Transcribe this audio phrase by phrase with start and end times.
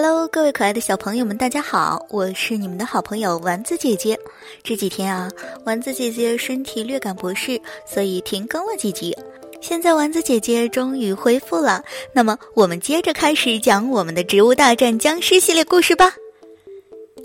[0.00, 4.16] Hello，各位可爱的小朋友们，大家好，我是你们的好朋友丸子姐姐。
[4.62, 5.28] 这几天啊，
[5.64, 9.12] 丸子姐姐身体略感不适，所以停更了几集。
[9.60, 11.82] 现在丸子姐姐终于恢复了，
[12.12, 16.14] 那么我们接着开始讲我们的《植物大战僵尸》系列故事吧。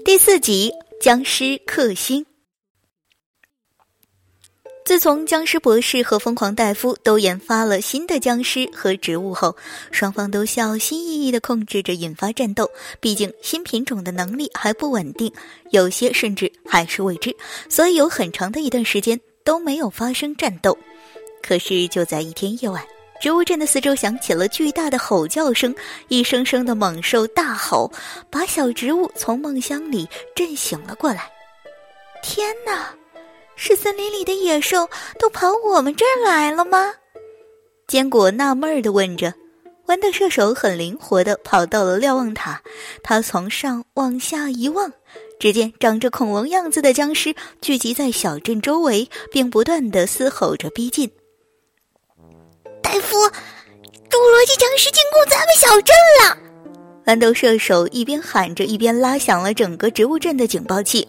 [0.03, 2.25] 第四集：僵尸克星。
[4.93, 9.55] 自从僵尸博士和疯狂大夫都研发了新的僵尸和植物后，
[9.89, 12.69] 双方都小心翼翼地控制着引发战斗。
[12.99, 15.33] 毕竟新品种的能力还不稳定，
[15.71, 17.35] 有些甚至还是未知，
[17.69, 20.77] 所以有很长的一段时间都没有发生战斗。
[21.41, 22.79] 可是就在一天夜晚，
[23.19, 25.73] 植物镇的四周响起了巨大的吼叫声，
[26.07, 27.91] 一声声的猛兽大吼，
[28.29, 31.27] 把小植物从梦乡里震醒了过来。
[32.21, 32.93] 天哪！
[33.55, 36.93] 是森林里的野兽都跑我们这儿来了吗？
[37.87, 39.33] 坚果纳闷儿地问着。
[39.85, 42.61] 豌豆射手很灵活地跑到了瞭望塔，
[43.03, 44.93] 他从上往下一望，
[45.37, 51.11] 只见长着恐龙样子的僵尸聚集在小镇周围，并不断地嘶吼着逼近。
[52.81, 53.17] 大夫，
[54.09, 56.37] 侏罗纪僵尸进攻咱们小镇了！
[57.05, 61.05] 豌豆射手一边喊着，一边拉响了整个植物镇的警报器。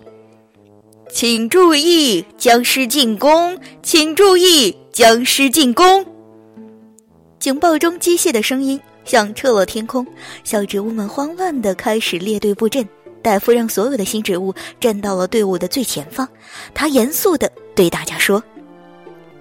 [1.14, 3.56] 请注意，僵尸进攻！
[3.84, 6.04] 请注意，僵尸进攻！
[7.38, 10.04] 警报中机械的声音响彻了天空，
[10.42, 12.84] 小植物们慌乱的开始列队布阵。
[13.22, 16.28] 大夫让所有的新植物站到了队伍的最前方，
[16.74, 18.42] 他严肃的对大家说：“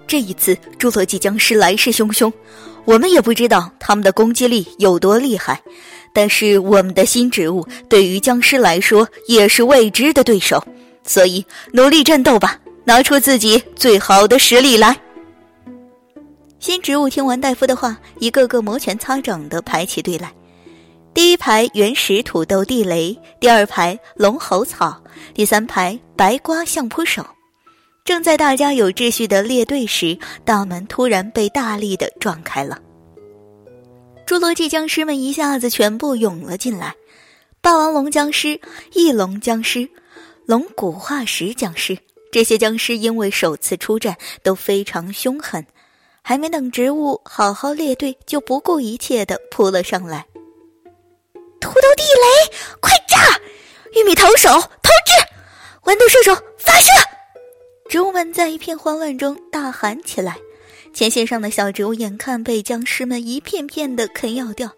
[0.06, 2.32] 这一次，侏罗纪僵尸来势汹汹，
[2.84, 5.60] 我们也不知道他们的攻击力有多厉害，
[6.12, 10.64] 但是我们的新植物对于僵尸来说也是未知的对手。”
[11.04, 14.98] 所以，努力战斗吧，拿出自己最好的实力来。
[16.58, 20.32] 新植物听完大夫的话，一个个摩拳擦掌的排起队来。
[21.12, 25.00] 第一排原始土豆地雷，第二排龙喉草，
[25.34, 27.24] 第三排白瓜相扑手。
[28.04, 32.78] 正在大家有秩序的列队时，大门突然被大力的撞开了。
[34.26, 36.94] 侏罗纪僵尸们一下子全部涌了进来，
[37.60, 38.58] 霸王龙僵尸、
[38.94, 39.88] 翼龙僵尸。
[40.46, 41.96] 龙骨化石僵尸，
[42.30, 45.64] 这些僵尸因为首次出战都非常凶狠，
[46.20, 50.26] 还没等植物好好列队，就不顾一切的扑了上来。
[51.60, 53.16] 土豆地雷，快炸！
[53.98, 56.90] 玉米投手投掷，豌豆射手发射！
[57.88, 60.36] 植物们在一片慌乱中大喊起来。
[60.92, 64.70] 前线上的小植物眼看被僵尸们一片片的啃咬掉，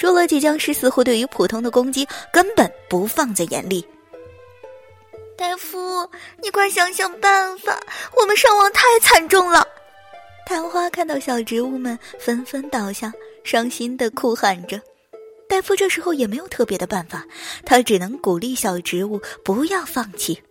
[0.00, 3.86] 侏罗纪僵尸似乎对于普通的攻击根本不放在眼里。
[5.36, 6.08] 大夫，
[6.42, 7.80] 你快想想办法！
[8.16, 9.66] 我们伤亡太惨重了。
[10.46, 13.12] 昙花看到小植物们纷纷倒下，
[13.42, 14.80] 伤心的哭喊着。
[15.48, 17.26] 大夫这时候也没有特别的办法，
[17.64, 20.42] 他只能鼓励小植物不要放弃。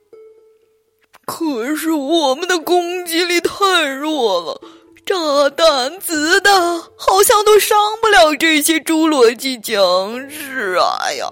[1.25, 4.61] 可是我们的攻击力太弱了，
[5.05, 11.31] 炸弹、子弹好像都伤不了这些侏罗纪僵尸啊呀！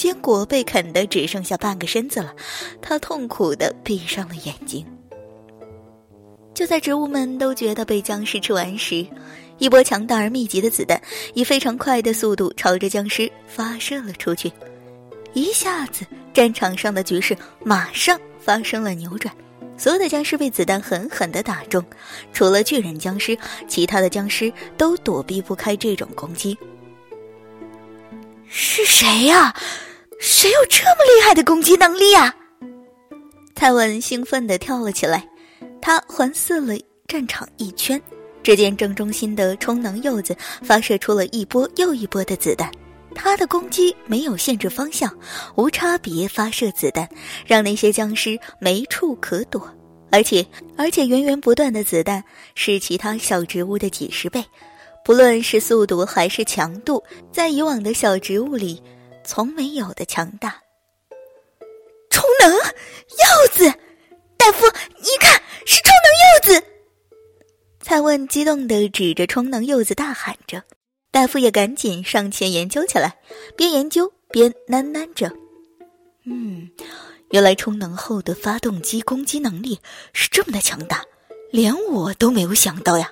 [0.00, 2.34] 坚果被啃得只剩下半个身子了，
[2.80, 4.82] 他痛苦的闭上了眼睛。
[6.54, 9.06] 就在植物们都觉得被僵尸吃完时，
[9.58, 10.98] 一波强大而密集的子弹
[11.34, 14.50] 以非常快的速度朝着僵尸发射了出去，
[15.34, 19.30] 一下子战场上的局势马上发生了扭转，
[19.76, 21.84] 所有的僵尸被子弹狠狠的打中，
[22.32, 23.36] 除了巨人僵尸，
[23.68, 26.56] 其他的僵尸都躲避不开这种攻击。
[28.48, 29.54] 是谁呀？
[30.20, 32.34] 谁有这么厉害的攻击能力啊？
[33.54, 35.26] 蔡文兴奋地跳了起来，
[35.80, 36.74] 他环视了
[37.08, 38.00] 战场一圈，
[38.42, 42.70] 只见正中心的充能柚子发射出了一波又一波的子弹，
[43.14, 45.10] 他的攻击没有限制方向，
[45.56, 47.08] 无差别发射子弹，
[47.46, 49.74] 让那些僵尸没处可躲，
[50.10, 50.44] 而且
[50.76, 52.22] 而且源源不断的子弹
[52.54, 54.44] 是其他小植物的几十倍，
[55.02, 57.02] 不论是速度还是强度，
[57.32, 58.82] 在以往的小植物里。
[59.24, 60.60] 从没有的强大，
[62.10, 63.72] 充能柚子，
[64.36, 64.66] 大夫，
[64.98, 66.66] 你看是充能柚子！
[67.80, 70.64] 蔡问激动的指着充能柚子大喊着，
[71.10, 73.18] 大夫也赶紧上前研究起来，
[73.56, 75.30] 边研究边喃喃着
[76.24, 76.70] ：“嗯，
[77.30, 79.80] 原来充能后的发动机攻击能力
[80.12, 81.04] 是这么的强大，
[81.50, 83.10] 连我都没有想到呀！”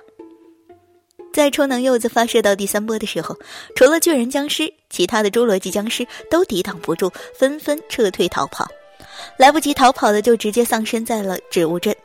[1.39, 3.39] 在充能柚子发射到第三波的时候，
[3.73, 8.67] 除了巨人僵尸，其他的侏罗纪僵尸都抵挡不住，纷纷撤退逃跑。
[9.37, 11.95] 来不及逃跑的，就直接丧生在了植物镇。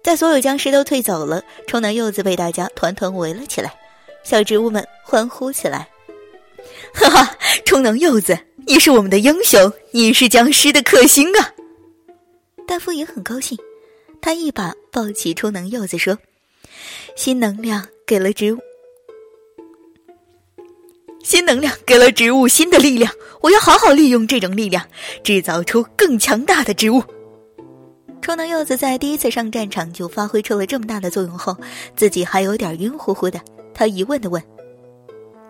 [0.00, 3.74] 在所有僵尸都退走了，充能柚子被大家团团围了起来，
[4.22, 5.88] 小植物们欢呼起来
[6.94, 11.50] ：“哈哈，充能柚子，你是我们的英雄，你是僵尸的克星啊！
[12.64, 13.58] 大夫也很高兴，
[14.22, 16.16] 他一把抱起充能柚子说
[17.18, 18.58] ：“新能量给了植物，
[21.22, 24.86] 新能量给了植物新的力量，我要好好利用这种力量，
[25.22, 27.02] 制造出更强大的植物。”
[28.20, 31.56] 充能柚子在第一次上战场就发挥出了这么大的作用后，
[31.96, 33.40] 自己还有点晕乎乎的。
[33.72, 34.42] 他疑问的问：“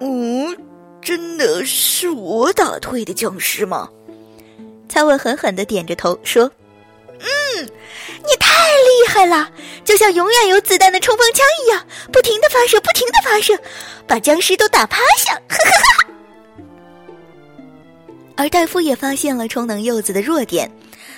[0.01, 0.57] 嗯，
[1.01, 3.89] 真的是我打退的僵尸吗？”
[4.89, 6.51] 蔡文狠狠的点着头说。
[7.21, 8.38] 嗯，你太
[8.69, 9.51] 太厉害了，
[9.83, 13.59] 就像永远有子弹的冲锋枪一样，不停的发射，不停的发射，
[14.07, 15.33] 把僵尸都打趴下。
[15.49, 16.09] 哈哈哈。
[18.37, 20.71] 而戴夫也发现了充能柚子的弱点，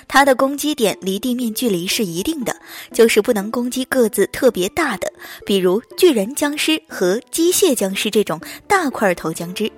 [0.07, 2.55] 它的攻击点离地面距离是一定的，
[2.93, 5.11] 就是不能攻击个子特别大的，
[5.45, 9.69] 比如巨人僵尸和机械僵尸这种大块头僵尸，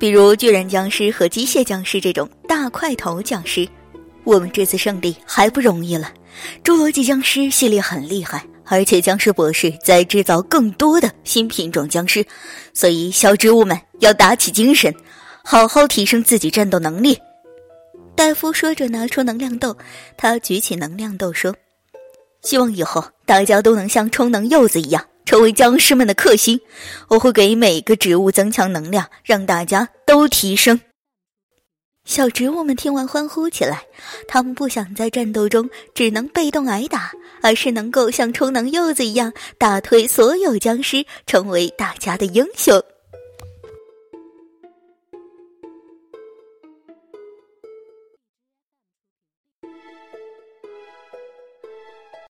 [0.00, 3.68] 比如巨人僵尸和机械僵尸这种大块头僵尸。
[4.24, 6.10] 我们这次胜利还不容易了，
[6.62, 12.24] 侏罗纪僵尸系列很厉害，而且僵尸博士在制造更多的新品种僵尸，
[12.72, 14.94] 所以小植物们要打起精神，
[15.44, 17.18] 好好提升自己战斗能力。
[18.16, 19.76] 戴夫说着拿出能量豆，
[20.16, 21.54] 他举起能量豆说
[22.42, 26.60] ：“希望以后大家都能像充能柚子一样，成为僵尸们的克星。
[27.08, 30.80] 我会给每个植物增强能量，让大家都提升。”
[32.04, 33.82] 小植物们听完欢呼起来，
[34.28, 37.10] 他们不想在战斗中只能被动挨打，
[37.42, 42.80] 而是能够像充能柚子一样打退所有僵尸，成为大家的英雄。